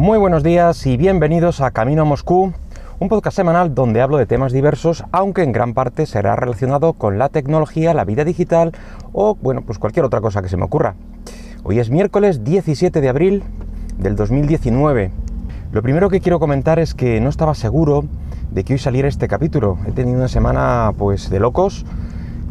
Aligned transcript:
Muy 0.00 0.16
buenos 0.16 0.42
días 0.42 0.86
y 0.86 0.96
bienvenidos 0.96 1.60
a 1.60 1.72
Camino 1.72 2.00
a 2.00 2.04
Moscú, 2.06 2.54
un 3.00 3.08
podcast 3.10 3.36
semanal 3.36 3.74
donde 3.74 4.00
hablo 4.00 4.16
de 4.16 4.24
temas 4.24 4.50
diversos, 4.50 5.04
aunque 5.12 5.42
en 5.42 5.52
gran 5.52 5.74
parte 5.74 6.06
será 6.06 6.36
relacionado 6.36 6.94
con 6.94 7.18
la 7.18 7.28
tecnología, 7.28 7.92
la 7.92 8.06
vida 8.06 8.24
digital 8.24 8.72
o, 9.12 9.34
bueno, 9.34 9.60
pues 9.60 9.78
cualquier 9.78 10.06
otra 10.06 10.22
cosa 10.22 10.40
que 10.40 10.48
se 10.48 10.56
me 10.56 10.64
ocurra. 10.64 10.94
Hoy 11.64 11.80
es 11.80 11.90
miércoles 11.90 12.44
17 12.44 12.98
de 13.02 13.08
abril 13.10 13.42
del 13.98 14.16
2019. 14.16 15.10
Lo 15.70 15.82
primero 15.82 16.08
que 16.08 16.20
quiero 16.20 16.40
comentar 16.40 16.78
es 16.78 16.94
que 16.94 17.20
no 17.20 17.28
estaba 17.28 17.54
seguro 17.54 18.06
de 18.52 18.64
que 18.64 18.72
hoy 18.72 18.78
saliera 18.78 19.06
este 19.06 19.28
capítulo. 19.28 19.76
He 19.86 19.92
tenido 19.92 20.16
una 20.16 20.28
semana 20.28 20.94
pues 20.96 21.28
de 21.28 21.40
locos 21.40 21.84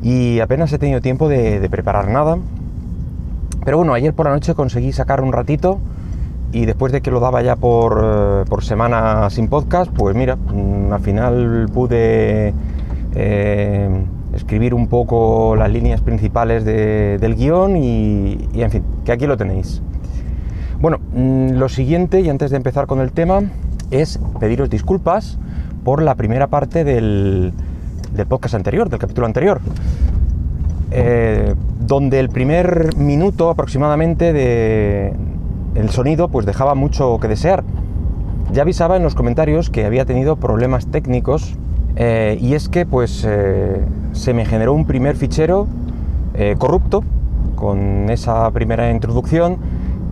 y 0.04 0.39
apenas 0.39 0.71
he 0.71 0.77
tenido 0.77 1.02
tiempo 1.02 1.27
de, 1.27 1.68
preparar 1.71 2.09
nada. 2.09 2.38
Pero 3.66 3.77
bueno, 3.77 3.95
ayer 3.95 4.13
por 4.13 4.27
la 4.27 4.34
noche 4.34 4.54
conseguí 4.54 4.91
sacar 4.91 5.23
un 5.23 5.34
ratito 5.34 5.79
y 6.52 6.66
después 6.66 6.91
de 6.91 7.02
que 7.02 7.11
lo 7.11 7.20
daba 7.20 7.41
ya 7.41 7.55
por, 7.55 8.02
eh, 8.04 8.45
por 8.49 8.63
semana 8.63 9.30
sin 9.30 9.48
podcast, 9.48 9.91
pues 9.91 10.16
mira, 10.16 10.35
mm, 10.35 10.91
al 10.91 10.99
final 11.02 11.70
pude 11.73 12.53
eh, 13.16 13.89
escribir 14.34 14.73
un 14.73 14.88
poco 14.88 15.55
las 15.55 15.72
líneas 15.72 16.02
principales 16.02 16.66
del 16.66 17.35
guion 17.35 17.77
y, 17.77 18.49
en 18.53 18.72
fin, 18.72 18.84
que 19.05 19.12
aquí 19.12 19.27
lo 19.27 19.38
tenéis. 19.38 19.81
Bueno, 20.80 20.99
mm, 21.13 21.52
lo 21.52 21.70
siguiente, 21.70 22.22
y 22.22 22.30
antes 22.30 22.52
de 22.52 22.58
empezar 22.58 22.88
con 22.88 23.00
el 23.00 23.11
tema, 23.11 23.41
es 23.91 24.20
pediros 24.39 24.70
disculpas 24.70 25.38
por 25.84 26.02
la 26.02 26.16
primera 26.16 26.47
parte 26.47 26.84
del, 26.84 27.53
del 28.13 28.27
podcast 28.27 28.55
anterior, 28.55 28.89
del 28.89 29.00
capítulo 29.00 29.27
anterior, 29.27 29.61
eh, 30.91 31.53
donde 31.80 32.20
el 32.20 32.30
primer 32.30 32.95
minuto 32.95 33.50
aproximadamente 33.50 34.34
de 34.34 35.13
el 35.79 35.89
sonido 35.89 36.27
pues 36.27 36.45
dejaba 36.45 36.75
mucho 36.75 37.17
que 37.19 37.27
desear. 37.27 37.63
Ya 38.51 38.63
avisaba 38.63 38.97
en 38.97 39.03
los 39.03 39.15
comentarios 39.15 39.69
que 39.69 39.85
había 39.85 40.05
tenido 40.05 40.35
problemas 40.35 40.88
técnicos 40.88 41.55
eh, 41.95 42.38
y 42.41 42.53
es 42.53 42.69
que 42.69 42.86
pues 42.86 43.25
eh, 43.27 43.81
se 44.13 44.33
me 44.33 44.45
generó 44.45 44.73
un 44.73 44.86
primer 44.86 45.16
fichero 45.16 45.67
corrupto 46.58 47.03
con 47.58 48.09
esa 48.09 48.49
primera 48.52 48.89
introducción 48.91 49.58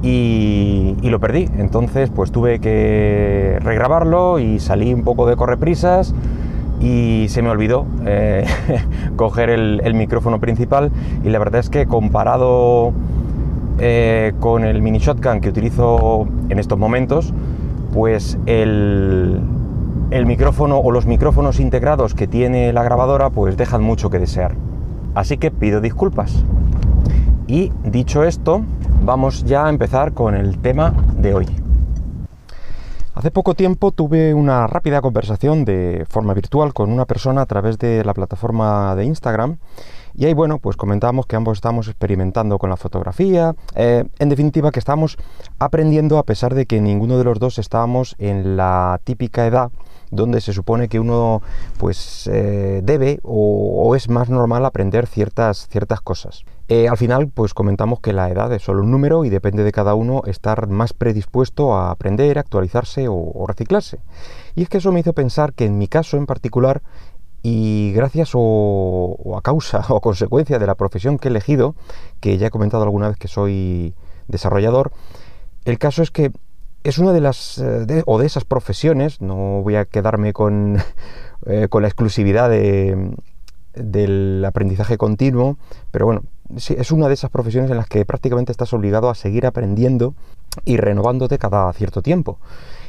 y, 0.02 0.96
lo 1.04 1.20
perdí. 1.20 1.50
Entonces 1.58 2.10
pues 2.10 2.32
tuve 2.32 2.60
que 2.60 3.58
regrabarlo 3.62 4.40
y 4.40 4.60
salí 4.60 4.94
un 4.94 5.04
poco 5.04 5.28
de 5.28 5.36
correprisas 5.36 6.14
y 6.80 7.26
se 7.30 7.42
me 7.42 7.50
olvidó 7.50 7.86
eh, 8.06 8.46
coger 9.16 9.50
el, 9.50 9.94
micrófono 9.96 10.40
principal 10.40 10.92
y 11.24 11.30
la 11.30 11.40
verdad 11.40 11.60
es 11.60 11.70
que 11.70 11.88
comparado 11.88 12.94
eh, 13.80 14.34
con 14.40 14.64
el 14.64 14.82
mini 14.82 15.00
shotgun 15.00 15.42
que 15.42 15.50
utilizo 15.50 16.28
en 16.50 16.60
estos 16.60 16.78
momentos, 16.78 17.34
pues 17.94 18.38
el, 18.46 19.42
el 20.12 20.26
micrófono 20.26 20.78
o 20.78 20.92
los 20.92 21.06
micrófonos 21.06 21.60
integrados 21.60 22.14
que 22.14 22.28
tiene 22.28 22.74
la 22.74 22.84
grabadora 22.84 23.30
pues 23.30 23.58
dejan 23.58 23.84
mucho 23.84 24.10
que 24.10 24.20
desear. 24.20 24.56
Así 25.16 25.38
que 25.38 25.52
pido 25.52 25.82
disculpas. 25.82 26.44
Y 27.48 27.72
dicho 27.84 28.24
esto, 28.24 28.62
vamos 29.04 29.46
ya 29.46 29.66
a 29.66 29.70
empezar 29.70 30.14
con 30.14 30.36
el 30.36 30.60
tema 30.60 30.94
de 31.18 31.34
hoy. 31.34 31.48
Hace 33.16 33.32
poco 33.32 33.56
tiempo 33.56 33.92
tuve 33.92 34.36
una 34.36 34.68
rápida 34.68 35.02
conversación 35.02 35.66
de 35.66 36.06
forma 36.08 36.36
virtual 36.36 36.74
con 36.74 36.92
una 36.92 37.06
persona 37.06 37.42
a 37.42 37.46
través 37.48 37.80
de 37.80 38.04
la 38.04 38.14
plataforma 38.14 38.96
de 38.96 39.06
Instagram 39.06 39.58
y 40.16 40.26
ahí, 40.26 40.34
bueno, 40.34 40.60
pues 40.60 40.78
comentábamos 40.78 41.26
que 41.26 41.36
ambos 41.36 41.58
estamos 41.58 41.88
experimentando 41.88 42.58
con 42.58 42.70
la 42.70 42.78
fotografía, 42.78 43.56
eh, 43.76 44.06
en 44.20 44.30
definitiva 44.30 44.72
que 44.72 44.80
estamos 44.80 45.18
aprendiendo 45.60 46.18
a 46.18 46.24
pesar 46.24 46.56
de 46.56 46.66
que 46.66 46.82
ninguno 46.82 47.18
de 47.18 47.24
los 47.24 47.40
dos 47.40 47.60
estábamos 47.60 48.16
en 48.20 48.58
la 48.58 49.00
típica 49.04 49.46
edad 49.46 49.72
donde 50.12 50.42
se 50.42 50.54
supone 50.54 50.88
que 50.88 51.00
uno 51.00 51.42
pues 51.78 52.30
eh, 52.32 52.82
debe 52.84 53.20
o, 53.24 53.96
es 53.96 54.10
más 54.10 54.30
normal 54.30 54.66
aprender 54.66 55.08
ciertas, 55.08 55.68
ciertas 55.70 56.02
cosas. 56.02 56.44
Eh, 56.70 56.90
al 56.90 56.98
final 56.98 57.30
pues 57.30 57.54
comentamos 57.54 58.00
que 58.02 58.14
la 58.14 58.30
edad 58.30 58.52
es 58.54 58.64
solo 58.64 58.84
un 58.84 58.92
número 58.92 59.24
y 59.26 59.30
depende 59.30 59.64
de 59.64 59.72
cada 59.72 59.96
uno 59.96 60.22
estar 60.26 60.68
más 60.68 60.94
predispuesto 60.94 61.76
a 61.76 61.92
aprender, 61.92 62.38
actualizarse 62.38 63.08
o, 63.10 63.46
reciclarse. 63.48 64.00
Y 64.56 64.64
es 64.64 64.70
que 64.70 64.80
eso 64.80 64.92
me 64.92 65.00
hizo 65.00 65.14
pensar 65.14 65.54
que 65.54 65.66
en 65.66 65.78
mi 65.78 65.88
caso 65.88 66.18
en 66.18 66.26
particular 66.26 66.82
y 67.44 67.92
gracias 67.94 68.32
o, 68.34 69.36
a 69.38 69.42
causa 69.42 69.86
o 69.90 70.02
consecuencia 70.02 70.60
de 70.60 70.68
la 70.68 70.76
profesión 70.76 71.18
que 71.18 71.28
he 71.28 71.32
elegido, 71.32 71.76
que 72.20 72.38
ya 72.38 72.48
he 72.48 72.52
comentado 72.52 72.84
alguna 72.84 73.10
vez 73.10 73.18
que 73.18 73.28
soy 73.28 73.94
desarrollador, 74.28 74.92
el 75.66 75.78
caso 75.80 76.02
es 76.02 76.12
que 76.12 76.32
es 76.84 76.98
una 76.98 77.12
de 77.12 77.22
las 77.22 77.58
eh, 77.58 78.04
o 78.06 78.20
de 78.20 78.26
esas 78.26 78.46
profesiones, 78.46 79.22
no 79.22 79.62
voy 79.62 79.76
a 79.76 79.86
quedarme 79.86 80.34
con, 80.34 80.78
eh, 81.46 81.68
con 81.70 81.82
la 81.82 81.88
exclusividad 81.88 82.50
del 82.50 84.44
aprendizaje 84.46 84.98
continuo, 84.98 85.58
pero 85.92 86.06
bueno, 86.06 86.24
es 86.56 86.92
una 86.92 87.08
de 87.08 87.14
esas 87.14 87.30
profesiones 87.30 87.70
en 87.70 87.78
las 87.78 87.88
que 87.88 88.06
prácticamente 88.06 88.52
estás 88.52 88.74
obligado 88.74 89.10
a 89.10 89.16
seguir 89.16 89.46
aprendiendo 89.46 90.16
y 90.66 90.78
renovándote 90.78 91.38
cada 91.38 91.72
cierto 91.74 92.02
tiempo. 92.02 92.40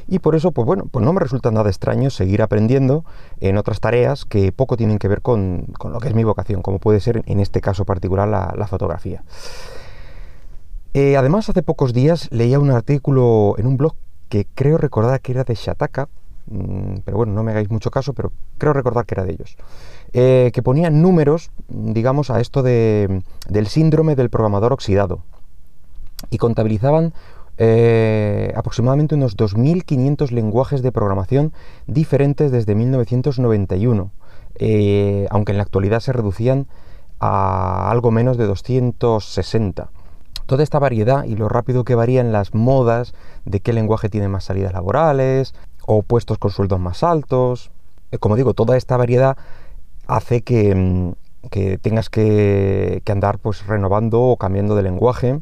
Y 0.08 0.20
por 0.20 0.34
eso, 0.34 0.52
pues 0.52 0.66
bueno, 0.66 0.86
pues 0.90 1.04
no 1.04 1.12
me 1.12 1.20
resulta 1.20 1.50
nada 1.50 1.68
extraño 1.68 2.10
seguir 2.10 2.42
aprendiendo 2.42 3.04
en 3.40 3.58
otras 3.58 3.78
tareas 3.78 4.24
que 4.24 4.52
poco 4.52 4.76
tienen 4.76 4.98
que 4.98 5.06
ver 5.06 5.20
con, 5.20 5.66
lo 5.84 6.00
que 6.00 6.08
es 6.08 6.14
mi 6.14 6.24
vocación, 6.24 6.62
como 6.62 6.78
puede 6.78 7.00
ser 7.00 7.22
en 7.26 7.40
este 7.40 7.60
caso 7.60 7.84
particular 7.84 8.26
la 8.26 8.66
fotografía. 8.66 9.22
Eh, 10.94 11.16
además, 11.16 11.48
hace 11.48 11.62
pocos 11.62 11.92
días 11.92 12.28
leía 12.32 12.58
un 12.58 12.70
artículo 12.70 13.54
en 13.58 13.66
un 13.66 13.76
blog 13.76 13.94
que 14.28 14.46
creo 14.54 14.78
recordar 14.78 15.20
que 15.20 15.32
era 15.32 15.44
de 15.44 15.54
Shataka, 15.54 16.08
mm, 16.46 16.96
pero 17.04 17.18
bueno, 17.18 17.34
no 17.34 17.42
me 17.42 17.52
hagáis 17.52 17.70
mucho 17.70 17.90
caso, 17.90 18.14
pero 18.14 18.32
creo 18.56 18.72
recordar 18.72 19.04
que 19.04 19.14
era 19.14 19.24
de 19.24 19.32
ellos, 19.32 19.56
eh, 20.12 20.50
que 20.52 20.62
ponían 20.62 21.02
números, 21.02 21.50
digamos, 21.68 22.30
a 22.30 22.40
esto 22.40 22.62
de, 22.62 23.22
del 23.48 23.66
síndrome 23.66 24.16
del 24.16 24.30
programador 24.30 24.72
oxidado 24.72 25.20
y 26.30 26.38
contabilizaban 26.38 27.12
eh, 27.58 28.52
aproximadamente 28.56 29.14
unos 29.14 29.36
2.500 29.36 30.30
lenguajes 30.30 30.82
de 30.82 30.92
programación 30.92 31.52
diferentes 31.86 32.50
desde 32.50 32.74
1991, 32.74 34.10
aunque 35.30 35.52
en 35.52 35.58
la 35.58 35.62
actualidad 35.62 36.00
se 36.00 36.12
reducían 36.12 36.66
a 37.20 37.90
algo 37.90 38.10
menos 38.10 38.36
de 38.36 38.46
260 38.46 39.90
toda 40.48 40.62
esta 40.62 40.78
variedad 40.78 41.24
y 41.24 41.36
lo 41.36 41.48
rápido 41.50 41.84
que 41.84 41.94
varían 41.94 42.32
las 42.32 42.54
modas 42.54 43.12
de 43.44 43.60
qué 43.60 43.74
lenguaje 43.74 44.08
tiene 44.08 44.28
más 44.28 44.44
salidas 44.44 44.72
laborales 44.72 45.54
o 45.86 46.02
puestos 46.02 46.38
con 46.38 46.50
sueldos 46.50 46.80
más 46.80 47.04
altos. 47.04 47.70
Eh, 48.10 48.18
como 48.18 48.34
digo, 48.34 48.54
toda 48.54 48.76
esta 48.78 48.96
variedad 48.96 49.36
hace 50.06 50.40
que, 50.40 50.74
mm, 50.74 51.12
tengas 51.82 52.08
que, 52.08 53.02
andar 53.06 53.38
pues 53.38 53.66
renovando 53.66 54.22
o 54.22 54.36
cambiando 54.38 54.74
de 54.74 54.82
lenguaje. 54.82 55.40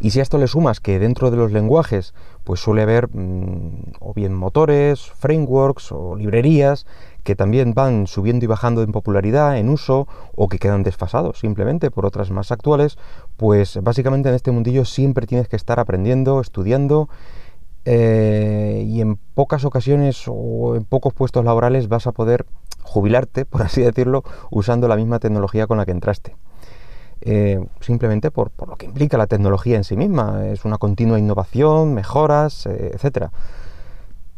Y 0.00 0.10
si 0.10 0.20
a 0.20 0.22
esto 0.22 0.38
le 0.38 0.46
sumas 0.46 0.80
que 0.80 0.98
dentro 0.98 1.30
de 1.30 1.36
los 1.36 1.52
lenguajes 1.52 2.14
pues 2.44 2.60
suele 2.60 2.82
haber 2.82 3.08
mm, 3.08 3.94
o 4.00 4.14
bien 4.14 4.34
motores, 4.34 5.10
frameworks 5.12 5.92
o 5.92 6.16
librerías 6.16 6.86
que 7.22 7.36
también 7.36 7.72
van 7.72 8.06
subiendo 8.06 8.44
y 8.44 8.48
bajando 8.48 8.82
en 8.82 8.90
popularidad, 8.90 9.56
en 9.56 9.68
uso, 9.68 10.08
o 10.34 10.48
que 10.48 10.58
quedan 10.58 10.82
desfasados 10.82 11.38
simplemente 11.38 11.90
por 11.90 12.04
otras 12.04 12.30
más 12.30 12.50
actuales, 12.50 12.98
pues 13.36 13.78
básicamente 13.80 14.28
en 14.28 14.34
este 14.34 14.50
mundillo 14.50 14.84
siempre 14.84 15.26
tienes 15.26 15.48
que 15.48 15.56
estar 15.56 15.78
aprendiendo, 15.78 16.40
estudiando, 16.40 17.08
eh, 17.84 18.84
y 18.86 19.00
en 19.00 19.16
pocas 19.34 19.64
ocasiones 19.64 20.24
o 20.26 20.76
en 20.76 20.84
pocos 20.84 21.14
puestos 21.14 21.44
laborales 21.44 21.88
vas 21.88 22.06
a 22.06 22.12
poder 22.12 22.46
jubilarte, 22.82 23.44
por 23.44 23.62
así 23.62 23.82
decirlo, 23.82 24.24
usando 24.50 24.88
la 24.88 24.96
misma 24.96 25.18
tecnología 25.18 25.66
con 25.66 25.78
la 25.78 25.84
que 25.84 25.92
entraste. 25.92 26.36
Eh, 27.24 27.64
simplemente 27.80 28.32
por, 28.32 28.50
lo 28.66 28.74
que 28.76 28.86
implica 28.86 29.16
la 29.16 29.28
tecnología 29.28 29.76
en 29.76 29.84
sí 29.84 29.96
misma, 29.96 30.46
es 30.48 30.64
una 30.64 30.78
continua 30.78 31.20
innovación, 31.20 31.94
mejoras, 31.94 32.66
eh, 32.66 32.90
etcétera. 32.94 33.30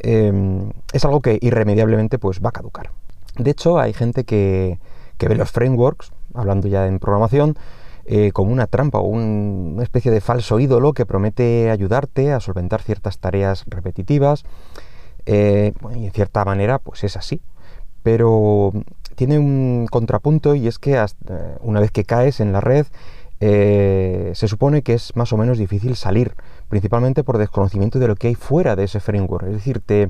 Em, 0.01 0.71
es 0.93 1.05
algo 1.07 1.23
que 1.23 1.39
irremediablemente 1.41 2.19
pues, 2.19 2.41
va 2.45 2.51
a 2.51 2.53
caducar. 2.53 2.91
De 3.39 3.51
hecho, 3.51 3.79
hay 3.79 3.95
gente 3.95 4.25
que, 4.25 4.79
ve 5.19 5.35
los 5.35 5.51
frameworks, 5.51 6.13
hablando 6.35 6.69
ya 6.69 6.87
en 6.87 6.99
programación, 6.99 7.57
eh, 8.05 8.33
como 8.33 8.53
una 8.53 8.67
trampa 8.67 8.99
o 8.99 9.09
una 9.09 9.83
especie 9.83 10.13
de 10.13 10.21
falso 10.21 10.61
ídolo 10.61 10.93
que 10.93 11.07
promete 11.07 11.71
ayudarte 11.71 12.33
a 12.33 12.41
solventar 12.41 12.83
ciertas 12.83 13.19
tareas 13.19 13.65
repetitivas. 13.67 14.45
Eh, 15.25 15.73
y 15.97 16.05
en 16.05 16.13
cierta 16.13 16.45
manera, 16.45 16.79
pues 16.79 17.03
es 17.05 17.17
así. 17.17 17.41
Pero 18.03 18.73
tiene 19.15 19.39
un 19.39 19.87
contrapunto 19.91 20.55
y 20.55 20.67
es 20.67 20.79
que 20.79 21.03
una 21.61 21.81
vez 21.81 21.91
que 21.91 22.05
caes 22.05 22.41
en 22.41 22.53
la 22.53 22.61
red, 22.61 22.87
eh, 23.41 24.33
se 24.35 24.49
supone 24.49 24.83
que 24.83 24.95
es 24.95 25.17
más 25.17 25.33
o 25.33 25.37
menos 25.37 25.59
difícil 25.59 25.97
salir, 25.97 26.33
principalmente 26.69 27.25
por 27.25 27.39
desconocimiento 27.39 27.99
de 27.99 28.09
lo 28.09 28.17
que 28.17 28.29
hay 28.29 28.35
fuera 28.35 28.77
de 28.77 28.85
ese 28.85 29.01
framework. 29.01 29.47
Es 29.47 29.55
decir, 29.55 29.81
te, 29.81 30.09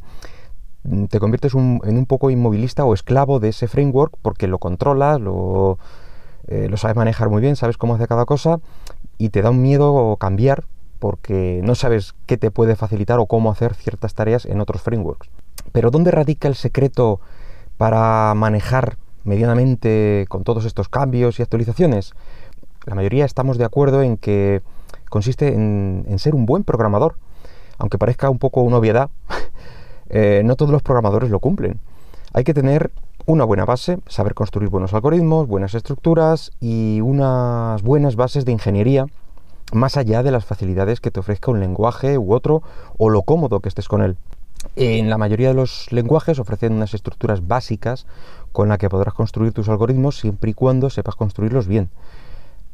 te 1.08 1.18
conviertes 1.18 1.54
en 1.54 1.98
un 1.98 2.06
poco 2.06 2.30
inmovilista 2.30 2.84
o 2.84 2.94
esclavo 2.94 3.40
de 3.40 3.48
ese 3.48 3.68
framework 3.68 4.16
porque 4.22 4.46
lo 4.46 4.58
controlas, 4.58 5.20
lo, 5.20 5.78
eh, 6.46 6.68
lo 6.68 6.76
sabes 6.76 6.96
manejar 6.96 7.30
muy 7.30 7.40
bien, 7.40 7.56
sabes 7.56 7.76
cómo 7.78 7.94
hace 7.94 8.06
cada 8.06 8.24
cosa 8.24 8.60
y 9.18 9.30
te 9.30 9.42
da 9.42 9.50
un 9.50 9.62
miedo 9.62 10.16
cambiar 10.20 10.64
porque 10.98 11.60
no 11.64 11.74
sabes 11.74 12.14
qué 12.26 12.36
te 12.36 12.50
puede 12.50 12.76
facilitar 12.76 13.18
o 13.18 13.26
cómo 13.26 13.50
hacer 13.50 13.74
ciertas 13.74 14.14
tareas 14.14 14.46
en 14.46 14.60
otros 14.60 14.82
frameworks. 14.82 15.28
Pero 15.72 15.90
¿dónde 15.90 16.10
radica 16.10 16.48
el 16.48 16.54
secreto 16.54 17.20
para 17.76 18.34
manejar 18.34 18.96
medianamente 19.24 20.26
con 20.28 20.44
todos 20.44 20.64
estos 20.64 20.88
cambios 20.88 21.38
y 21.38 21.42
actualizaciones? 21.42 22.12
La 22.84 22.94
mayoría 22.94 23.24
estamos 23.24 23.58
de 23.58 23.64
acuerdo 23.64 24.02
en 24.02 24.16
que 24.16 24.62
consiste 25.08 25.54
en, 25.54 26.04
ser 26.18 26.34
un 26.34 26.46
buen 26.46 26.64
programador. 26.64 27.16
Aunque 27.78 27.98
parezca 27.98 28.30
un 28.30 28.38
poco 28.38 28.62
una 28.62 28.76
obviedad, 28.76 29.10
eh, 30.10 30.42
no 30.44 30.56
todos 30.56 30.70
los 30.70 30.82
programadores 30.82 31.30
lo 31.30 31.40
cumplen. 31.40 31.80
Hay 32.32 32.44
que 32.44 32.54
tener 32.54 32.90
una 33.26 33.44
buena 33.44 33.64
base, 33.64 33.98
saber 34.06 34.34
construir 34.34 34.68
buenos 34.68 34.92
algoritmos, 34.92 35.46
buenas 35.46 35.74
estructuras 35.74 36.52
y 36.60 37.00
unas 37.00 37.82
buenas 37.82 38.16
bases 38.16 38.44
de 38.44 38.52
ingeniería, 38.52 39.06
más 39.72 39.96
allá 39.96 40.22
de 40.22 40.30
las 40.30 40.44
facilidades 40.44 41.00
que 41.00 41.10
te 41.10 41.20
ofrezca 41.20 41.50
un 41.50 41.60
lenguaje 41.60 42.18
u 42.18 42.34
otro 42.34 42.62
o 42.98 43.08
lo 43.08 43.22
cómodo 43.22 43.60
que 43.60 43.68
estés 43.68 43.88
con 43.88 44.02
él. 44.02 44.16
En 44.76 45.08
la 45.08 45.18
mayoría 45.18 45.48
de 45.48 45.54
los 45.54 45.92
lenguajes 45.92 46.38
ofrecen 46.38 46.72
unas 46.72 46.94
estructuras 46.94 47.46
básicas 47.46 48.06
con 48.52 48.68
las 48.68 48.78
que 48.78 48.88
podrás 48.88 49.14
construir 49.14 49.52
tus 49.52 49.68
algoritmos 49.68 50.18
siempre 50.18 50.50
y 50.50 50.54
cuando 50.54 50.90
sepas 50.90 51.14
construirlos 51.16 51.66
bien. 51.66 51.90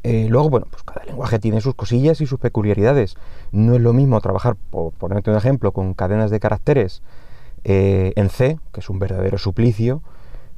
Eh, 0.03 0.29
luego, 0.31 0.49
bueno, 0.49 0.67
pues 0.71 0.83
cada 0.83 1.05
lenguaje 1.05 1.39
tiene 1.39 1.61
sus 1.61 1.75
cosillas 1.75 2.21
y 2.21 2.27
sus 2.27 2.39
peculiaridades. 2.39 3.17
No 3.53 3.75
es 3.75 3.81
lo 3.81 3.93
mismo 3.93 4.21
trabajar, 4.21 4.57
por 4.71 4.93
ponerte 4.93 5.31
un 5.31 5.37
ejemplo, 5.37 5.73
con 5.73 5.95
cadenas 5.95 6.31
de 6.31 6.41
caracteres 6.41 7.03
eh, 7.65 8.13
en 8.17 8.31
C, 8.31 8.59
que 8.73 8.81
es 8.81 8.89
un 8.89 8.99
verdadero 8.99 9.37
suplicio, 9.37 10.03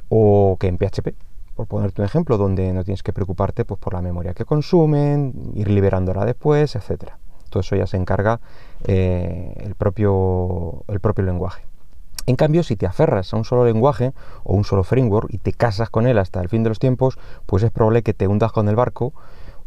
o 0.09 0.57
que 0.61 0.69
en 0.69 0.79
PHP, 0.79 1.15
por 1.57 1.67
ponerte 1.67 2.03
un 2.03 2.07
ejemplo, 2.07 2.39
donde 2.39 2.73
no 2.73 2.85
tienes 2.85 3.03
que 3.03 3.13
preocuparte 3.13 3.65
pues, 3.65 3.81
por 3.81 3.95
la 3.95 4.03
memoria 4.03 4.35
que 4.35 4.45
consumen, 4.45 5.53
ir 5.55 5.69
liberándola 5.71 6.25
después, 6.25 6.77
etc. 6.77 7.13
Todo 7.53 7.61
eso 7.61 7.77
ya 7.77 7.87
se 7.87 7.99
encarga 7.99 8.41
eh, 8.85 9.53
el, 9.59 9.75
propio, 9.75 10.83
el 10.89 10.99
propio 11.01 11.25
lenguaje. 11.25 11.65
En 12.27 12.37
cambio, 12.37 12.63
si 12.63 12.77
te 12.77 12.87
aferras 12.87 13.33
a 13.35 13.37
un 13.37 13.45
solo 13.45 13.67
lenguaje 13.67 14.13
o 14.43 14.55
un 14.55 14.65
solo 14.65 14.85
framework 14.85 15.29
y 15.33 15.39
te 15.39 15.53
casas 15.53 15.91
con 15.91 16.07
él 16.07 16.19
hasta 16.19 16.41
el 16.41 16.49
fin 16.49 16.63
de 16.63 16.71
los 16.71 16.79
tiempos, 16.79 17.19
pues 17.47 17.63
es 17.63 17.71
probable 17.71 18.03
que 18.03 18.15
te 18.15 18.27
hundas 18.27 18.53
con 18.53 18.69
el 18.69 18.77
barco 18.77 19.13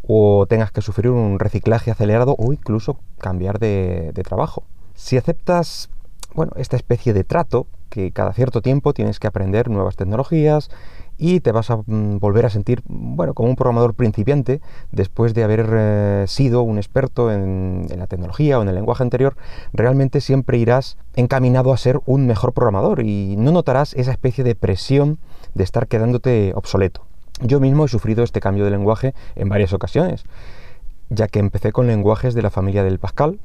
o 0.08 0.48
tengas 0.48 0.72
que 0.72 0.82
sufrir 0.82 1.12
un 1.12 1.38
reciclaje 1.38 1.92
acelerado 1.92 2.36
o 2.40 2.54
incluso 2.54 2.98
cambiar 3.20 3.60
de, 3.60 4.12
de 4.14 4.24
trabajo. 4.24 4.64
Si 4.96 5.18
aceptas 5.18 5.90
bueno, 6.34 6.52
esta 6.58 6.76
especie 6.76 7.14
de 7.14 7.24
trato, 7.24 7.68
que 7.90 8.12
cada 8.12 8.34
cierto 8.34 8.62
tiempo 8.62 8.94
tienes 8.94 9.20
que 9.20 9.28
aprender 9.28 9.70
nuevas 9.70 9.96
tecnologías 9.96 10.70
y 11.18 11.40
te 11.40 11.52
vas 11.52 11.70
a 11.72 11.78
mm, 11.78 12.20
volver 12.20 12.46
a 12.46 12.50
sentir, 12.50 12.82
bueno, 12.86 13.34
como 13.34 13.50
un 13.50 13.56
programador 13.56 13.94
principiante 13.94 14.62
después 14.92 15.34
de 15.34 15.44
haber 15.44 15.68
eh, 15.72 16.26
sido 16.28 16.62
un 16.62 16.78
experto 16.78 17.32
en, 17.32 17.88
la 17.98 18.08
tecnología 18.08 18.60
o 18.60 18.62
en 18.62 18.70
el 18.70 18.76
lenguaje 18.76 19.04
anterior, 19.04 19.36
realmente 19.74 20.22
siempre 20.22 20.58
irás 20.58 20.98
encaminado 21.16 21.72
a 21.72 21.78
ser 21.78 22.02
un 22.06 22.28
mejor 22.28 22.54
programador 22.54 23.02
y 23.02 23.36
no 23.38 23.52
notarás 23.52 23.94
esa 23.94 24.12
especie 24.12 24.44
de 24.44 24.56
presión 24.56 25.20
de 25.54 25.64
estar 25.64 25.88
quedándote 25.88 26.52
obsoleto. 26.56 27.06
Yo 27.42 27.60
mismo 27.60 27.86
he 27.86 27.88
sufrido 27.90 28.24
este 28.24 28.40
cambio 28.40 28.66
de 28.66 28.72
lenguaje 28.72 29.14
en 29.36 29.50
varias 29.50 29.74
ocasiones 29.74 30.26
ya 31.10 31.28
que 31.28 31.40
empecé 31.40 31.72
con 31.72 31.88
lenguajes 31.88 32.34
de 32.34 32.42
la 32.42 32.50
familia 32.50 32.84
del 32.84 33.00
Pascal, 33.00 33.40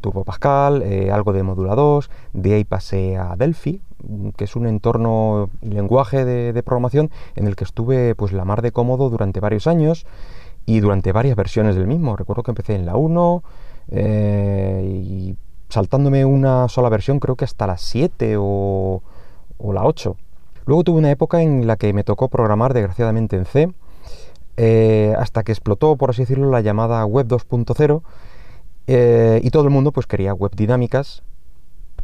Turbo 0.00 0.24
Pascal, 0.24 0.82
eh, 0.82 1.10
algo 1.10 1.32
de 1.32 1.42
Modula 1.42 1.74
2, 1.74 2.10
de 2.32 2.54
ahí 2.54 2.64
pasé 2.64 3.16
a 3.16 3.36
Delphi, 3.36 3.80
que 4.36 4.44
es 4.44 4.56
un 4.56 4.66
entorno 4.66 5.50
y 5.62 5.68
lenguaje 5.68 6.24
de, 6.24 6.62
programación 6.62 7.10
en 7.36 7.46
el 7.46 7.56
que 7.56 7.64
estuve 7.64 8.14
pues 8.14 8.32
la 8.32 8.44
mar 8.44 8.62
de 8.62 8.72
cómodo 8.72 9.10
durante 9.10 9.40
varios 9.40 9.66
años 9.66 10.06
y 10.66 10.80
durante 10.80 11.12
varias 11.12 11.36
versiones 11.36 11.76
del 11.76 11.86
mismo. 11.86 12.16
Recuerdo 12.16 12.42
que 12.42 12.50
empecé 12.50 12.74
en 12.74 12.86
la 12.86 12.96
1 12.96 13.42
eh, 13.88 15.02
y 15.04 15.36
saltándome 15.68 16.24
una 16.24 16.68
sola 16.68 16.88
versión 16.88 17.20
creo 17.20 17.36
que 17.36 17.44
hasta 17.44 17.66
la 17.66 17.76
7 17.76 18.36
o, 18.38 19.02
o 19.58 19.72
la 19.72 19.84
8. 19.84 20.16
Luego 20.66 20.84
tuve 20.84 20.98
una 20.98 21.10
época 21.10 21.42
en 21.42 21.66
la 21.66 21.76
que 21.76 21.92
me 21.92 22.04
tocó 22.04 22.28
programar 22.28 22.72
desgraciadamente 22.72 23.36
en 23.36 23.44
C, 23.44 23.74
eh, 24.56 25.14
hasta 25.18 25.42
que 25.42 25.52
explotó, 25.52 25.96
por 25.96 26.10
así 26.10 26.22
decirlo, 26.22 26.50
la 26.50 26.60
llamada 26.60 27.04
Web 27.04 27.28
2.0 27.28 28.02
eh, 28.86 29.40
y 29.42 29.50
todo 29.50 29.64
el 29.64 29.70
mundo 29.70 29.92
pues 29.92 30.06
quería 30.06 30.34
web 30.34 30.52
dinámicas 30.54 31.22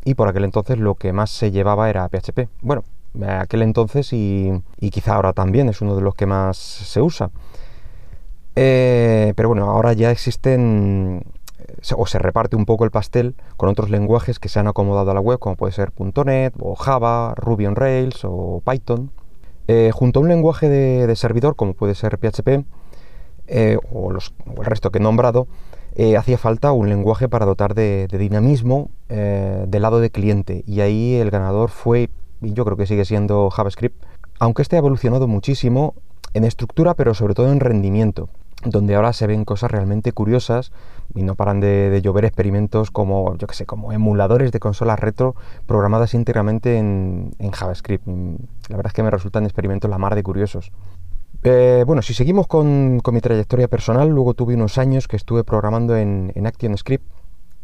y 0.04 0.14
por 0.14 0.28
aquel 0.28 0.44
entonces 0.44 0.78
lo 0.78 0.94
que 0.94 1.12
más 1.12 1.30
se 1.30 1.50
llevaba 1.50 1.90
era 1.90 2.08
PHP. 2.08 2.48
Bueno, 2.62 2.84
aquel 3.26 3.62
entonces 3.62 4.12
y, 4.12 4.62
quizá 4.90 5.16
ahora 5.16 5.32
también 5.32 5.68
es 5.68 5.80
uno 5.80 5.94
de 5.94 6.02
los 6.02 6.14
que 6.14 6.26
más 6.26 6.56
se 6.56 7.00
usa. 7.02 7.30
Eh, 8.56 9.32
pero 9.36 9.48
bueno, 9.48 9.70
ahora 9.70 9.92
ya 9.92 10.10
existen 10.10 11.24
o 11.96 12.06
se 12.06 12.18
reparte 12.18 12.56
un 12.56 12.66
poco 12.66 12.84
el 12.84 12.90
pastel 12.90 13.34
con 13.56 13.68
otros 13.68 13.90
lenguajes 13.90 14.38
que 14.38 14.48
se 14.48 14.58
han 14.58 14.66
acomodado 14.66 15.10
a 15.10 15.14
la 15.14 15.20
web, 15.20 15.38
como 15.38 15.56
puede 15.56 15.72
ser 15.72 15.92
.NET 16.24 16.54
o 16.58 16.74
Java, 16.74 17.34
Ruby 17.36 17.66
on 17.66 17.76
Rails 17.76 18.24
o 18.24 18.62
Python. 18.64 19.10
Eh, 19.72 19.92
junto 19.94 20.18
a 20.18 20.22
un 20.24 20.28
lenguaje 20.28 20.68
de, 20.68 21.14
servidor, 21.14 21.54
como 21.54 21.74
puede 21.74 21.94
ser 21.94 22.18
PHP, 22.18 22.64
eh, 23.46 23.78
o, 23.92 24.10
el 24.10 24.64
resto 24.64 24.90
que 24.90 24.98
he 24.98 25.00
nombrado, 25.00 25.46
eh, 25.94 26.16
hacía 26.16 26.38
falta 26.38 26.72
un 26.72 26.88
lenguaje 26.88 27.28
para 27.28 27.46
dotar 27.46 27.76
de, 27.76 28.08
dinamismo 28.08 28.90
del 29.08 29.82
lado 29.82 30.00
de 30.00 30.10
cliente. 30.10 30.64
Y 30.66 30.80
ahí 30.80 31.14
el 31.14 31.30
ganador 31.30 31.70
fue, 31.70 32.10
y 32.42 32.52
yo 32.52 32.64
creo 32.64 32.76
que 32.76 32.86
sigue 32.86 33.04
siendo 33.04 33.48
JavaScript, 33.48 34.02
aunque 34.40 34.62
este 34.62 34.74
ha 34.74 34.80
evolucionado 34.80 35.28
muchísimo 35.28 35.94
en 36.34 36.42
estructura, 36.42 36.94
pero 36.94 37.14
sobre 37.14 37.34
todo 37.34 37.52
en 37.52 37.60
rendimiento 37.60 38.28
donde 38.64 38.94
ahora 38.94 39.12
se 39.12 39.26
ven 39.26 39.44
cosas 39.44 39.70
realmente 39.70 40.12
curiosas 40.12 40.72
y 41.14 41.22
no 41.22 41.34
paran 41.34 41.60
de, 41.60 42.00
llover 42.02 42.24
experimentos 42.24 42.90
como, 42.90 43.36
yo 43.36 43.46
que 43.46 43.54
sé, 43.54 43.66
como 43.66 43.92
emuladores 43.92 44.52
de 44.52 44.60
consolas 44.60 44.98
retro 44.98 45.34
programadas 45.66 46.14
íntegramente 46.14 46.78
en, 46.78 47.32
JavaScript. 47.52 48.06
La 48.06 48.76
verdad 48.76 48.90
es 48.90 48.92
que 48.92 49.02
me 49.02 49.10
resultan 49.10 49.44
experimentos 49.44 49.90
la 49.90 49.98
mar 49.98 50.14
de 50.14 50.22
curiosos. 50.22 50.72
Eh, 51.42 51.84
bueno, 51.86 52.02
si 52.02 52.12
seguimos 52.12 52.46
con, 52.46 53.00
mi 53.12 53.20
trayectoria 53.20 53.68
personal, 53.68 54.08
luego 54.08 54.34
tuve 54.34 54.54
unos 54.54 54.76
años 54.76 55.08
que 55.08 55.16
estuve 55.16 55.42
programando 55.42 55.96
en, 55.96 56.32
en 56.34 56.46
ActionScript, 56.46 57.04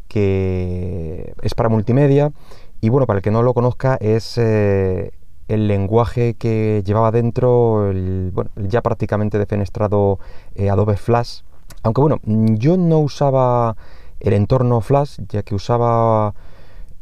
que 0.08 1.34
es 1.42 1.54
para 1.54 1.68
multimedia, 1.68 2.32
y 2.80 2.88
bueno, 2.88 3.06
para 3.06 3.18
el 3.18 3.22
que 3.22 3.30
no 3.30 3.42
lo 3.42 3.54
conozca, 3.54 3.96
es 4.00 4.38
eh, 4.38 5.12
el 5.48 5.68
lenguaje 5.68 6.34
que 6.34 6.82
llevaba 6.84 7.10
dentro 7.10 7.90
el, 7.90 8.32
ya 8.56 8.82
prácticamente 8.82 9.38
defenestrado 9.38 10.18
eh, 10.54 10.70
Adobe 10.70 10.96
Flash. 10.96 11.42
Aunque 11.82 12.00
bueno, 12.00 12.20
yo 12.24 12.76
no 12.76 12.98
usaba 12.98 13.76
el 14.20 14.32
entorno 14.32 14.80
Flash, 14.80 15.20
ya 15.28 15.42
que 15.42 15.54
usaba 15.54 16.34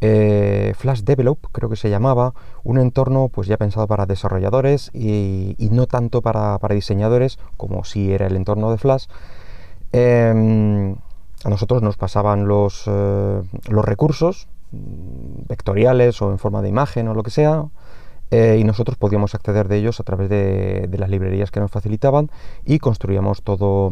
eh, 0.00 0.74
Flash 0.76 1.02
Develop, 1.02 1.38
creo 1.52 1.70
que 1.70 1.76
se 1.76 1.88
llamaba, 1.88 2.34
un 2.62 2.78
entorno 2.78 3.28
pues 3.28 3.48
ya 3.48 3.56
pensado 3.56 3.86
para 3.86 4.04
desarrolladores 4.04 4.90
y, 4.92 5.56
no 5.70 5.86
tanto 5.86 6.20
para, 6.20 6.58
diseñadores 6.70 7.38
como 7.56 7.84
si 7.84 8.12
era 8.12 8.26
el 8.26 8.36
entorno 8.36 8.70
de 8.70 8.78
Flash. 8.78 9.06
Em, 9.92 10.96
a 11.44 11.48
nosotros 11.48 11.82
nos 11.82 11.96
pasaban 11.96 12.46
los, 12.46 12.84
eh, 12.86 13.42
los 13.68 13.84
recursos 13.84 14.48
mm, 14.72 15.46
vectoriales 15.48 16.20
o 16.20 16.30
en 16.30 16.38
forma 16.38 16.60
de 16.62 16.68
imagen 16.68 17.08
o 17.08 17.14
lo 17.14 17.22
que 17.22 17.30
sea, 17.30 17.64
eh, 18.30 18.56
y 18.58 18.64
nosotros 18.64 18.96
podíamos 18.96 19.34
acceder 19.34 19.68
de 19.68 19.76
ellos 19.76 20.00
a 20.00 20.04
través 20.04 20.28
de, 20.28 20.88
las 20.98 21.10
librerías 21.10 21.50
que 21.50 21.60
nos 21.60 21.70
facilitaban 21.70 22.30
y 22.64 22.78
construíamos 22.78 23.42
todo, 23.42 23.90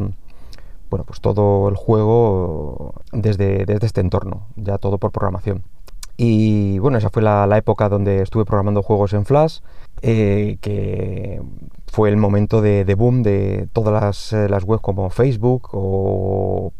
bueno, 0.90 1.04
pues 1.06 1.20
todo 1.20 1.68
el 1.68 1.76
juego 1.76 2.94
desde, 3.12 3.64
desde 3.66 3.86
este 3.86 4.00
entorno, 4.00 4.46
ya 4.56 4.78
todo 4.78 4.98
por 4.98 5.12
programación. 5.12 5.62
Y 6.16 6.78
bueno, 6.78 6.98
esa 6.98 7.10
fue 7.10 7.22
la, 7.22 7.56
época 7.56 7.88
donde 7.88 8.22
estuve 8.22 8.44
programando 8.44 8.82
juegos 8.82 9.12
en 9.12 9.24
Flash, 9.24 9.60
eh, 10.02 10.58
que 10.60 11.40
fue 11.86 12.08
el 12.10 12.16
momento 12.16 12.60
de, 12.60 12.94
boom 12.94 13.22
de 13.22 13.68
todas 13.72 14.32
eh, 14.32 14.48
las, 14.48 14.64
webs 14.64 14.82
como 14.82 15.10
Facebook 15.10 15.68
o 15.72 16.72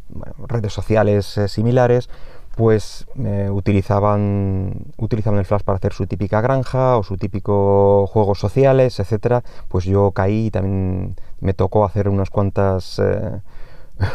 redes 0.48 0.72
sociales 0.72 1.40
similares, 1.48 2.08
pues 2.56 3.06
utilizaban, 3.50 4.86
utilizaban 4.96 5.38
el 5.38 5.44
Flash 5.44 5.62
para 5.62 5.76
hacer 5.76 5.92
su 5.92 6.06
típica 6.06 6.40
granja 6.40 6.96
o 6.96 7.02
su 7.02 7.16
típico 7.16 8.06
juegos 8.06 8.38
sociales, 8.38 9.00
etcétera. 9.00 9.42
Pues 9.68 9.84
yo 9.84 10.10
caí 10.12 10.46
y 10.46 10.50
también 10.50 11.16
me 11.40 11.54
tocó 11.54 11.84
hacer 11.84 12.08
unas 12.08 12.30
cuantas, 12.30 12.98
eh, 12.98 13.40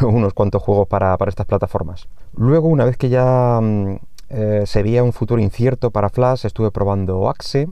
unos 0.04 0.34
cuantos 0.34 0.62
juegos 0.62 0.88
para, 0.88 1.16
estas 1.26 1.46
plataformas. 1.46 2.08
Luego, 2.34 2.68
una 2.68 2.84
vez 2.84 2.96
que 2.96 3.08
ya 3.08 3.60
mm, 3.62 3.96
eh, 4.30 4.62
se 4.66 4.82
veía 4.82 5.02
un 5.04 5.12
futuro 5.12 5.40
incierto 5.40 5.90
para 5.90 6.08
Flash, 6.08 6.46
estuve 6.46 6.70
probando 6.70 7.28
Axe, 7.28 7.68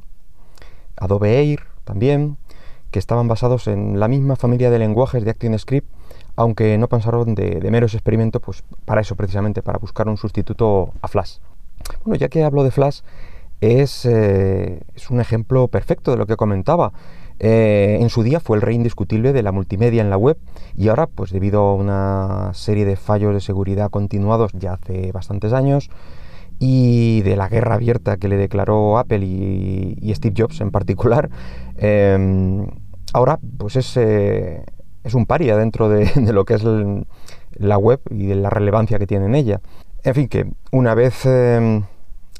Adobe 0.96 1.38
Air 1.38 1.60
también, 1.84 2.36
que 2.90 2.98
estaban 2.98 3.28
basados 3.28 3.66
en 3.66 3.98
la 3.98 4.08
misma 4.08 4.36
familia 4.36 4.70
de 4.70 4.78
lenguajes 4.78 5.24
de 5.24 5.30
ActionScript, 5.30 5.88
aunque 6.36 6.78
no 6.78 6.88
pensaron 6.88 7.34
de, 7.34 7.66
meros 7.70 7.94
experimentos, 7.94 8.40
pues 8.42 8.62
para 8.84 9.00
eso 9.00 9.16
precisamente, 9.16 9.62
para 9.62 9.78
buscar 9.78 10.08
un 10.08 10.16
sustituto 10.16 10.92
a 11.02 11.08
Flash. 11.08 11.38
Bueno, 12.04 12.18
ya 12.18 12.28
que 12.28 12.44
hablo 12.44 12.62
de 12.62 12.70
Flash, 12.70 13.00
es, 13.60 14.04
eh, 14.04 14.80
un 15.10 15.20
ejemplo 15.20 15.68
perfecto 15.68 16.10
de 16.10 16.18
lo 16.18 16.26
que 16.26 16.36
comentaba. 16.36 16.92
Eh, 17.38 17.98
en 18.00 18.08
su 18.08 18.22
día 18.22 18.40
fue 18.40 18.56
el 18.56 18.62
rey 18.62 18.76
indiscutible 18.76 19.32
de 19.32 19.42
la 19.42 19.52
multimedia 19.52 20.00
en 20.00 20.08
la 20.08 20.16
web 20.16 20.38
y 20.74 20.88
ahora, 20.88 21.06
pues 21.06 21.32
debido 21.32 21.60
a 21.60 21.74
una 21.74 22.50
serie 22.54 22.86
de 22.86 22.96
fallos 22.96 23.34
de 23.34 23.40
seguridad 23.40 23.90
continuados 23.90 24.52
ya 24.54 24.74
hace 24.74 25.12
bastantes 25.12 25.52
años 25.52 25.90
y 26.58 27.20
de 27.22 27.36
la 27.36 27.48
guerra 27.48 27.74
abierta 27.74 28.16
que 28.16 28.28
le 28.28 28.36
declaró 28.38 28.98
Apple 28.98 29.24
y, 29.26 30.12
Steve 30.14 30.34
Jobs 30.36 30.60
en 30.62 30.70
particular, 30.70 31.28
em, 31.76 32.66
ahora 33.12 33.38
pues 33.58 33.76
es, 33.76 33.96
eh, 33.98 34.64
es, 35.06 35.14
un 35.14 35.26
paria 35.26 35.56
dentro 35.56 35.88
de, 35.88 36.10
lo 36.32 36.44
que 36.44 36.54
es 36.54 36.64
la 37.54 37.78
web 37.78 38.00
y 38.10 38.26
de 38.26 38.34
la 38.36 38.50
relevancia 38.50 38.98
que 38.98 39.06
tiene 39.06 39.26
en 39.26 39.34
ella. 39.34 39.60
En 40.04 40.14
fin, 40.14 40.28
que 40.28 40.46
una 40.70 40.94
vez 40.94 41.26
em, 41.26 41.82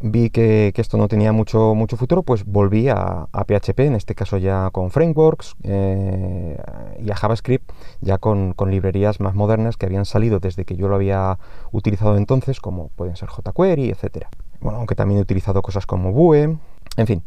vi 0.00 0.30
que, 0.30 0.73
esto 0.76 0.96
no 0.99 1.08
tenía 1.08 1.32
mucho, 1.32 1.75
futuro, 1.96 2.23
pues 2.23 2.44
volví 2.44 2.88
a, 2.88 3.26
PHP, 3.32 3.80
en 3.80 3.94
este 3.94 4.14
caso 4.14 4.37
ya 4.37 4.70
con 4.70 4.90
frameworks 4.90 5.56
eh, 5.62 6.56
y 7.02 7.11
a 7.11 7.16
JavaScript, 7.16 7.70
ya 8.00 8.18
con, 8.18 8.54
librerías 8.66 9.20
más 9.20 9.35
modernas 9.35 9.76
que 9.76 9.87
habían 9.87 10.04
salido 10.04 10.38
desde 10.38 10.64
que 10.64 10.76
yo 10.76 10.88
lo 10.88 10.94
había 10.94 11.38
utilizado 11.73 12.16
entonces, 12.16 12.61
como 12.61 12.88
pueden 12.90 13.16
ser 13.16 13.28
jQuery, 13.28 13.90
etc. 13.90 14.26
Bueno, 14.61 14.78
aunque 14.78 14.94
también 14.94 15.18
he 15.18 15.23
utilizado 15.23 15.62
cosas 15.62 15.87
como 15.87 16.12
Vue, 16.12 16.56
en 16.96 17.06
fin. 17.06 17.23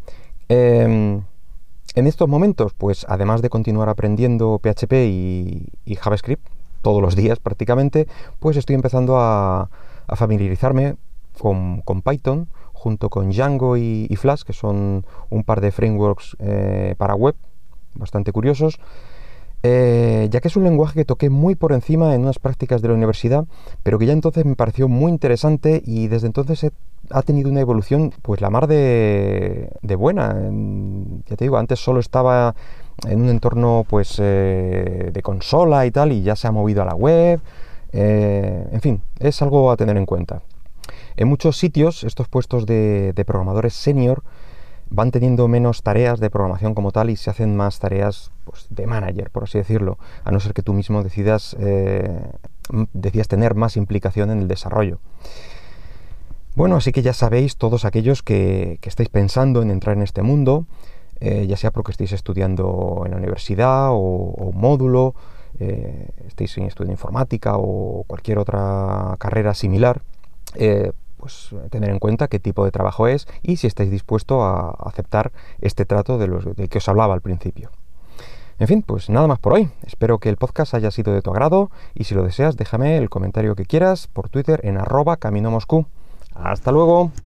Em, 0.48 1.22
en 1.96 2.08
estos 2.08 2.28
momentos, 2.28 2.74
pues 2.74 3.06
además 3.10 3.42
de 3.42 3.50
continuar 3.50 3.90
aprendiendo 3.90 4.60
PHP 4.60 4.94
y, 5.06 5.96
JavaScript 5.96 6.48
todos 6.82 7.02
los 7.02 7.16
días 7.16 7.40
prácticamente, 7.40 8.08
pues 8.40 8.58
estoy 8.58 8.76
empezando 8.76 9.18
a, 9.20 9.70
familiarizarme 10.16 10.96
con, 11.38 11.84
Python, 12.04 12.48
junto 12.74 13.10
con 13.10 13.30
Django 13.30 13.78
y, 13.78 14.08
Flash, 14.18 14.44
que 14.44 14.54
son 14.54 15.06
un 15.30 15.44
par 15.44 15.62
de 15.62 15.72
frameworks 15.72 16.36
eh, 16.40 16.96
para 16.98 17.16
web 17.16 17.36
bastante 17.96 18.32
curiosos, 18.32 18.80
eh, 19.64 20.28
ya 20.32 20.40
que 20.40 20.48
es 20.48 20.56
un 20.56 20.64
lenguaje 20.64 20.96
que 20.96 21.06
toqué 21.06 21.30
muy 21.30 21.56
por 21.56 21.74
encima 21.74 22.16
en 22.16 22.22
unas 22.22 22.40
prácticas 22.40 22.82
de 22.82 22.88
la 22.88 22.94
universidad, 22.94 23.46
pero 23.84 24.00
que 24.00 24.06
ya 24.06 24.14
entonces 24.14 24.46
me 24.46 24.56
pareció 24.56 24.88
muy 24.88 25.12
interesante 25.12 25.82
y 25.86 26.08
desde 26.08 26.28
entonces 26.28 26.72
ha 27.12 27.22
tenido 27.22 27.50
una 27.50 27.62
evolución, 27.62 28.14
pues 28.22 28.42
la 28.42 28.50
mar 28.50 28.68
de, 28.68 29.70
buena. 29.98 30.36
ya 31.28 31.36
te 31.36 31.46
digo, 31.46 31.58
antes 31.58 31.80
solo 31.80 32.00
estaba 32.00 32.56
en 33.08 33.22
un 33.22 33.30
entorno 33.30 33.86
pues 33.90 34.18
eh, 34.20 35.10
de 35.12 35.22
consola 35.22 35.86
y 35.86 35.92
tal, 35.92 36.12
y 36.12 36.22
ya 36.22 36.36
se 36.36 36.48
ha 36.48 36.52
movido 36.52 36.82
a 36.82 36.86
la 36.86 36.96
web. 36.96 37.42
en 37.92 38.82
fin, 38.82 39.02
es 39.20 39.42
algo 39.42 39.72
a 39.72 39.78
tener 39.78 39.98
en 39.98 40.06
cuenta. 40.06 40.42
En 41.20 41.28
muchos 41.28 41.58
sitios, 41.58 42.06
estos 42.06 42.30
puestos 42.30 42.66
de, 42.66 43.14
programadores 43.28 43.74
senior 43.74 44.24
van 44.90 45.12
teniendo 45.12 45.48
menos 45.48 45.84
tareas 45.84 46.20
de 46.20 46.30
programación 46.30 46.74
como 46.74 46.92
tal 46.92 47.10
y 47.10 47.16
se 47.16 47.30
hacen 47.30 47.56
más 47.56 47.80
tareas 47.80 48.32
pues, 48.46 48.68
de 48.70 48.88
manager, 48.88 49.30
por 49.30 49.44
así 49.44 49.58
decirlo, 49.58 49.98
a 50.24 50.32
no 50.32 50.40
ser 50.40 50.54
que 50.54 50.64
tú 50.64 50.74
mismo 50.74 51.04
decidas, 51.04 51.56
eh, 51.60 52.32
tener 53.28 53.56
más 53.56 53.78
implicación 53.78 54.32
en 54.32 54.40
el 54.40 54.48
desarrollo. 54.48 55.00
Bueno, 56.56 56.76
así 56.76 56.92
que 56.92 57.02
ya 57.02 57.14
sabéis, 57.14 57.58
todos 57.58 57.86
aquellos 57.86 58.24
que, 58.24 58.80
estáis 58.82 59.10
pensando 59.10 59.62
en 59.62 59.72
entrar 59.72 59.96
en 59.96 60.04
este 60.04 60.24
mundo, 60.24 60.66
eh, 61.20 61.46
ya 61.48 61.58
sea 61.58 61.72
porque 61.72 61.92
estéis 61.92 62.12
estudiando 62.12 63.04
en 63.06 63.12
la 63.12 63.18
universidad 63.18 63.90
o, 63.92 64.52
módulo, 64.54 65.14
eh, 65.60 66.10
estéis 66.28 66.58
en 66.58 66.70
informática 66.90 67.54
o 67.58 68.04
cualquier 68.08 68.40
otra 68.40 69.16
carrera 69.20 69.54
similar, 69.54 70.02
pues 71.20 71.50
tener 71.70 71.90
en 71.90 72.00
cuenta 72.00 72.28
qué 72.28 72.40
tipo 72.40 72.64
de 72.66 72.72
trabajo 72.72 73.08
es 73.08 73.28
y 73.44 73.58
si 73.58 73.68
estáis 73.68 73.92
dispuesto 73.92 74.44
a 74.44 74.72
aceptar 74.72 75.32
este 75.60 75.86
trato 75.86 76.18
de 76.18 76.28
del 76.28 76.70
que 76.70 76.78
os 76.78 76.88
hablaba 76.88 77.14
al 77.14 77.22
principio. 77.22 77.70
En 78.58 78.68
fin, 78.68 78.82
pues 78.82 79.10
nada 79.10 79.28
más 79.28 79.40
por 79.40 79.54
hoy. 79.54 79.70
Espero 79.86 80.20
que 80.20 80.30
el 80.30 80.36
podcast 80.36 80.74
haya 80.74 80.92
sido 80.92 81.14
de 81.14 81.22
tu 81.22 81.30
agrado 81.32 81.72
y 81.94 82.06
si 82.06 82.16
lo 82.16 82.24
deseas 82.24 82.58
déjame 82.58 82.98
el 82.98 83.10
comentario 83.10 83.56
que 83.56 83.66
quieras 83.66 84.08
por 84.08 84.30
Twitter 84.30 84.60
en 84.64 84.78
arroba 84.78 85.18
camino 85.18 85.52
Moscú. 85.52 85.86
Hasta 86.36 86.72
luego. 86.72 87.12